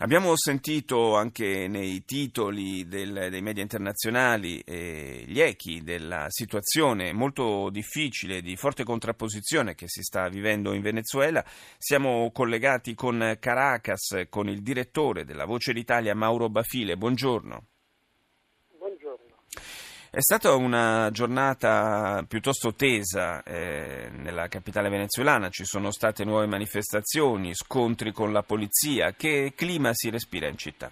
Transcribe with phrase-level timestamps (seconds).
[0.00, 7.68] Abbiamo sentito anche nei titoli del, dei media internazionali eh, gli echi della situazione molto
[7.68, 11.44] difficile, di forte contrapposizione che si sta vivendo in Venezuela.
[11.78, 16.96] Siamo collegati con Caracas, con il direttore della Voce d'Italia, Mauro Bafile.
[16.96, 17.66] Buongiorno.
[20.18, 27.54] È stata una giornata piuttosto tesa eh, nella capitale venezuelana, ci sono state nuove manifestazioni,
[27.54, 29.12] scontri con la polizia.
[29.12, 30.90] Che clima si respira in città?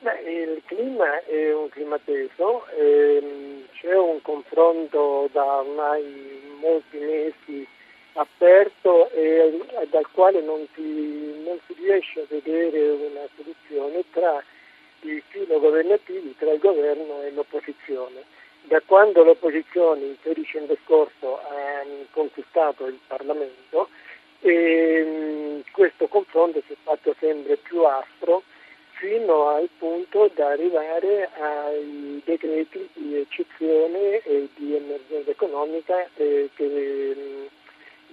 [0.00, 7.68] Beh, il clima è un clima teso, ehm, c'è un confronto da ormai molti mesi
[8.14, 9.60] aperto e
[9.92, 14.42] dal quale non si, non si riesce a vedere una soluzione tra
[15.12, 18.24] i filo governativi tra il governo e l'opposizione.
[18.62, 23.88] Da quando l'opposizione il 13 dicembre scorso ha conquistato il Parlamento,
[24.40, 28.42] ehm, questo confronto si è fatto sempre più aspro
[28.98, 37.48] fino al punto da arrivare ai decreti di eccezione e di emergenza economica eh, che,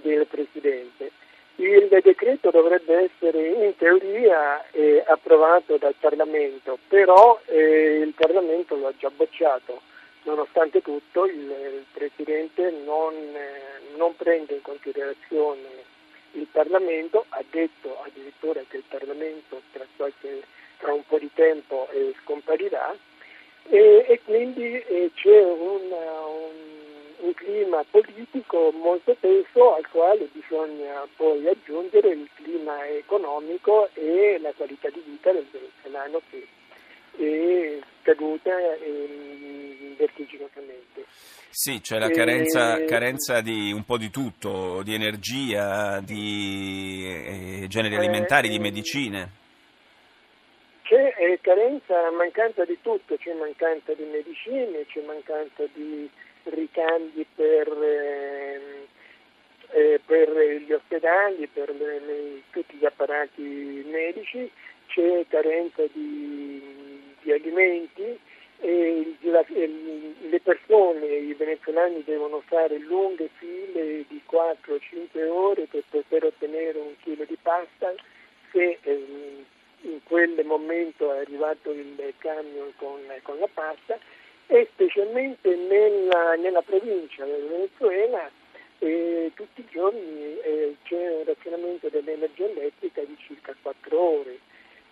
[0.02, 1.12] del Presidente.
[1.58, 8.88] Il decreto dovrebbe essere in teoria eh, approvato dal Parlamento, però eh, il Parlamento lo
[8.88, 9.82] ha già bocciato.
[10.24, 15.92] Nonostante tutto il, il Presidente non, eh, non, prende in considerazione
[16.32, 20.42] il Parlamento, ha detto addirittura che il Parlamento tra, qualche,
[20.78, 22.96] tra un po' di tempo eh, scomparirà
[23.70, 26.73] e, e quindi eh, c'è una, un
[27.24, 34.52] un clima politico molto teso al quale bisogna poi aggiungere il clima economico e la
[34.56, 36.46] qualità di vita del venezuelano che
[37.18, 41.06] è caduta ehm, vertiginosamente.
[41.50, 42.86] Sì, c'è la carenza, e...
[42.86, 49.30] carenza, di un po' di tutto, di energia, di eh, generi alimentari, eh, di medicine.
[50.82, 56.10] C'è eh, carenza, mancanza di tutto, c'è mancanza di medicine, c'è mancanza di
[56.44, 58.88] ricambi per, eh,
[59.72, 60.30] eh, per
[60.66, 64.50] gli ospedali, per le, le, tutti gli apparati medici,
[64.88, 66.62] c'è carenza di,
[67.22, 68.20] di alimenti
[68.60, 76.26] e la, le persone, i venezuelani devono fare lunghe file di 4-5 ore per poter
[76.26, 77.94] ottenere un chilo di pasta
[78.52, 79.46] se eh,
[79.82, 84.00] in quel momento è arrivato il camion con, con la pasta
[84.48, 88.30] e specialmente nella, nella provincia del Venezuela
[88.80, 94.40] eh, tutti i giorni eh, c'è un razionamento dell'energia elettrica di circa 4 ore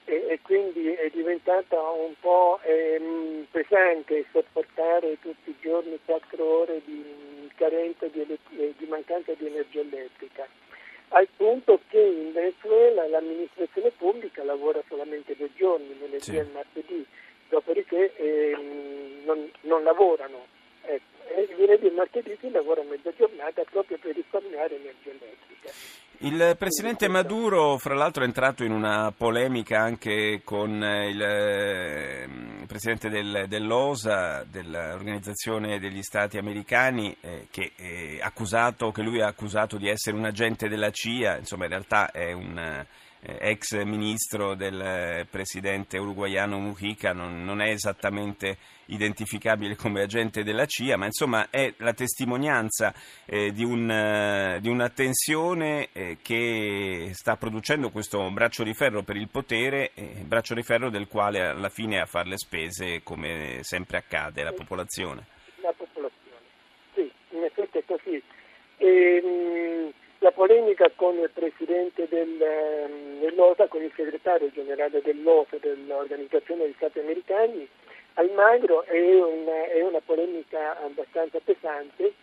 [0.06, 6.82] e, e quindi è diventata un po' ehm, pesante sopportare tutti i giorni 4 ore
[6.86, 10.48] di carenza di, eh, di mancanza di energia elettrica
[11.14, 16.38] al punto che in Venezuela l'amministrazione pubblica lavora solamente due giorni, lunedì sì.
[16.38, 17.06] e martedì,
[17.50, 20.48] dopodiché ehm, non, non, lavorano.
[20.84, 21.34] Ecco.
[21.36, 25.72] E il venerdì e martedì si lavora mezza giornata proprio per risparmiare energia elettrica.
[26.24, 33.10] Il presidente Maduro, fra l'altro, è entrato in una polemica anche con il, ehm, presidente
[33.10, 40.16] del, dell'OSA, dell'Organizzazione degli Stati Americani, eh, che, accusato, che, lui ha accusato di essere
[40.16, 42.86] un agente della CIA, insomma in realtà è un eh,
[43.24, 50.66] ex ministro del eh, presidente uruguaiano Mujica, non, non, è esattamente identificabile come agente della
[50.66, 52.94] CIA, ma insomma è la testimonianza
[53.26, 59.04] eh, di, un, eh, di, una tensione eh, che sta producendo questo braccio di ferro
[59.04, 63.02] per il potere, eh, braccio di ferro del quale alla fine a fare le spese,
[63.04, 65.26] come sempre accade, la popolazione.
[65.62, 66.42] La popolazione,
[66.96, 68.22] sì, in effetti è così.
[68.78, 69.41] Ehm,
[70.42, 76.98] polemica con il presidente del, ehm, dell'OSA, con il segretario generale dell'OSA, dell'Organizzazione degli Stati
[76.98, 77.68] Americani,
[78.16, 82.14] Almagro è una, è una polemica abbastanza pesante,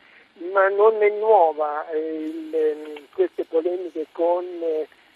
[0.52, 4.44] ma non è nuova eh, il, ehm, queste polemiche con,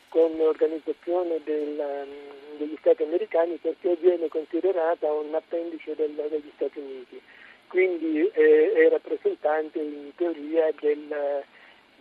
[0.08, 6.78] con l'Organizzazione del, ehm, degli Stati Americani perché viene considerata un appendice del, degli Stati
[6.78, 7.20] Uniti,
[7.66, 11.42] quindi eh, è rappresentante in teoria del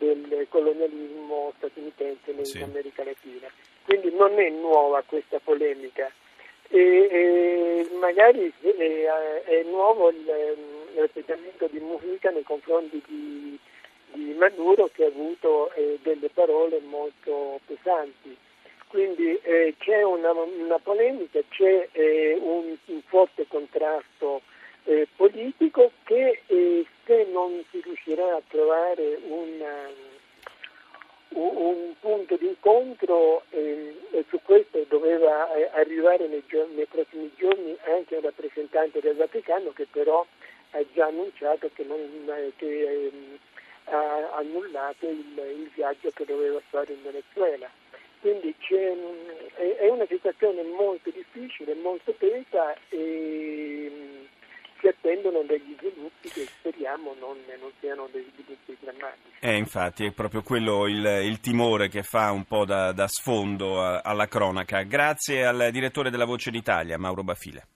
[0.02, 2.62] del colonialismo statunitense in sì.
[2.62, 3.48] America Latina.
[3.84, 6.12] Quindi non è nuova questa polemica.
[6.70, 10.12] E, e magari è, è nuovo
[10.96, 13.60] l'atteggiamento di Mujica nei confronti di,
[14.14, 18.36] di, Maduro che ha avuto eh, delle parole molto pesanti.
[18.88, 24.42] quindi eh, c'è una, una, polemica, c'è eh, un, un, forte contrasto
[24.86, 26.41] eh, politico che eh,
[27.48, 29.64] non si riuscirà a trovare un,
[31.30, 37.32] un, punto di incontro eh, e su questo doveva eh, arrivare nei, giorni, nei, prossimi
[37.38, 40.26] giorni anche un rappresentante del Vaticano che però
[40.72, 42.00] ha già annunciato che, non,
[42.56, 43.38] che ehm,
[43.86, 47.70] ha annullato il, il viaggio che doveva fare in Venezuela.
[48.22, 54.01] Quindi è una situazione molto difficile, molto tesa e
[54.82, 59.38] si attendono degli sviluppi che speriamo non, non siano degli sviluppi drammatici.
[59.40, 63.82] Eh, infatti è proprio quello il, il timore che fa un po' da, da sfondo
[63.82, 64.82] a, alla cronaca.
[64.82, 67.68] Grazie al direttore della Voce d'Italia, Mauro Bafile.